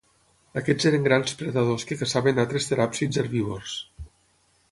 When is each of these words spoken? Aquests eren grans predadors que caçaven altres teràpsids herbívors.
Aquests 0.61 0.87
eren 0.91 1.03
grans 1.07 1.35
predadors 1.41 1.85
que 1.91 1.99
caçaven 2.01 2.43
altres 2.45 2.69
teràpsids 2.71 3.23
herbívors. 3.25 3.79